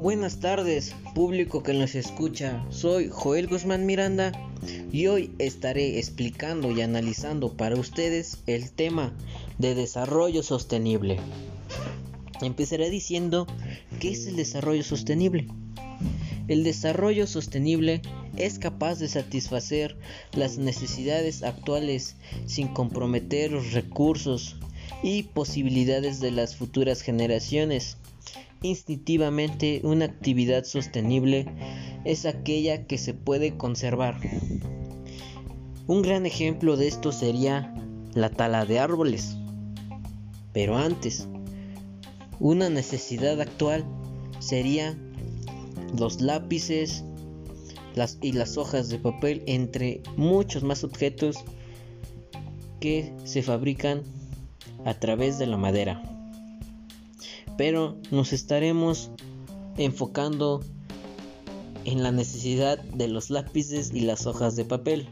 Buenas 0.00 0.38
tardes, 0.38 0.94
público 1.12 1.64
que 1.64 1.74
nos 1.74 1.96
escucha. 1.96 2.64
Soy 2.70 3.08
Joel 3.08 3.48
Guzmán 3.48 3.84
Miranda 3.84 4.30
y 4.92 5.08
hoy 5.08 5.32
estaré 5.40 5.98
explicando 5.98 6.70
y 6.70 6.82
analizando 6.82 7.56
para 7.56 7.74
ustedes 7.74 8.38
el 8.46 8.70
tema 8.70 9.12
de 9.58 9.74
desarrollo 9.74 10.44
sostenible. 10.44 11.18
Empezaré 12.40 12.90
diciendo 12.90 13.48
qué 13.98 14.12
es 14.12 14.28
el 14.28 14.36
desarrollo 14.36 14.84
sostenible. 14.84 15.48
El 16.46 16.62
desarrollo 16.62 17.26
sostenible 17.26 18.00
es 18.36 18.60
capaz 18.60 19.00
de 19.00 19.08
satisfacer 19.08 19.96
las 20.30 20.58
necesidades 20.58 21.42
actuales 21.42 22.14
sin 22.46 22.68
comprometer 22.68 23.50
los 23.50 23.72
recursos 23.72 24.54
y 25.02 25.24
posibilidades 25.24 26.20
de 26.20 26.30
las 26.30 26.54
futuras 26.54 27.02
generaciones. 27.02 27.96
Instintivamente, 28.62 29.80
una 29.84 30.06
actividad 30.06 30.64
sostenible 30.64 31.46
es 32.04 32.26
aquella 32.26 32.86
que 32.86 32.98
se 32.98 33.14
puede 33.14 33.56
conservar. 33.56 34.18
Un 35.86 36.02
gran 36.02 36.26
ejemplo 36.26 36.76
de 36.76 36.88
esto 36.88 37.12
sería 37.12 37.72
la 38.14 38.30
tala 38.30 38.66
de 38.66 38.80
árboles. 38.80 39.36
Pero 40.52 40.76
antes, 40.76 41.28
una 42.40 42.68
necesidad 42.68 43.40
actual 43.40 43.84
sería 44.40 44.98
los 45.96 46.20
lápices 46.20 47.04
y 48.20 48.32
las 48.32 48.56
hojas 48.56 48.88
de 48.88 48.98
papel, 48.98 49.42
entre 49.46 50.02
muchos 50.16 50.62
más 50.62 50.84
objetos 50.84 51.36
que 52.80 53.12
se 53.24 53.42
fabrican 53.42 54.02
a 54.84 54.94
través 54.94 55.38
de 55.38 55.46
la 55.46 55.56
madera. 55.56 56.17
Pero 57.58 57.98
nos 58.12 58.32
estaremos 58.32 59.10
enfocando 59.76 60.62
en 61.84 62.04
la 62.04 62.12
necesidad 62.12 62.78
de 62.78 63.08
los 63.08 63.30
lápices 63.30 63.92
y 63.92 64.00
las 64.00 64.26
hojas 64.26 64.54
de 64.54 64.64
papel. 64.64 65.08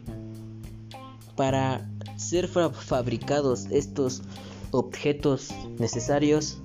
Para 1.35 1.91
ser 2.17 2.47
fabricados 2.49 3.67
estos 3.71 4.23
objetos 4.71 5.51
necesarios 5.79 6.59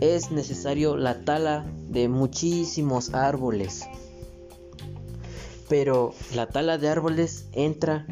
es 0.00 0.32
necesario 0.32 0.96
la 0.96 1.20
tala 1.24 1.64
de 1.88 2.08
muchísimos 2.08 3.14
árboles. 3.14 3.84
Pero 5.68 6.14
la 6.34 6.48
tala 6.48 6.78
de 6.78 6.88
árboles 6.88 7.46
entra 7.52 8.06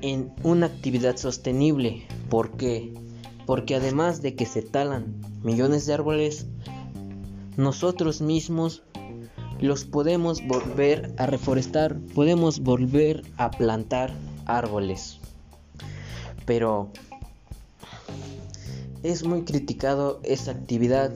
en 0.00 0.32
una 0.44 0.66
actividad 0.66 1.16
sostenible. 1.16 2.06
¿Por 2.30 2.56
qué? 2.56 3.03
Porque 3.46 3.74
además 3.74 4.22
de 4.22 4.34
que 4.34 4.46
se 4.46 4.62
talan 4.62 5.20
millones 5.42 5.86
de 5.86 5.94
árboles, 5.94 6.46
nosotros 7.56 8.20
mismos 8.20 8.82
los 9.60 9.84
podemos 9.84 10.46
volver 10.46 11.14
a 11.18 11.26
reforestar, 11.26 11.98
podemos 12.14 12.60
volver 12.60 13.22
a 13.36 13.50
plantar 13.50 14.12
árboles. 14.46 15.18
Pero 16.46 16.90
es 19.02 19.24
muy 19.24 19.44
criticado 19.44 20.20
esa 20.22 20.52
actividad 20.52 21.12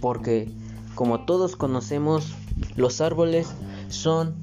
porque 0.00 0.50
como 0.94 1.24
todos 1.24 1.56
conocemos, 1.56 2.32
los 2.76 3.00
árboles 3.00 3.48
son 3.88 4.34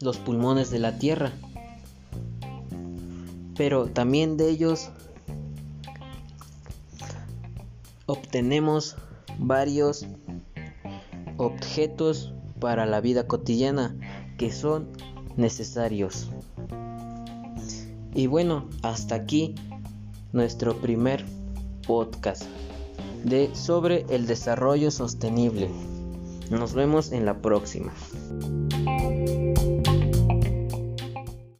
los 0.00 0.18
pulmones 0.18 0.70
de 0.70 0.78
la 0.78 0.98
tierra 0.98 1.32
pero 3.56 3.86
también 3.86 4.36
de 4.36 4.50
ellos 4.50 4.90
obtenemos 8.06 8.96
varios 9.38 10.06
objetos 11.36 12.32
para 12.60 12.86
la 12.86 13.00
vida 13.00 13.26
cotidiana 13.26 13.96
que 14.38 14.52
son 14.52 14.88
necesarios. 15.36 16.30
Y 18.14 18.26
bueno, 18.26 18.68
hasta 18.82 19.16
aquí 19.16 19.54
nuestro 20.32 20.80
primer 20.80 21.24
podcast 21.86 22.44
de 23.24 23.54
sobre 23.54 24.06
el 24.08 24.26
desarrollo 24.26 24.90
sostenible. 24.90 25.68
Nos 26.50 26.74
vemos 26.74 27.10
en 27.12 27.24
la 27.24 27.38
próxima. 27.38 27.92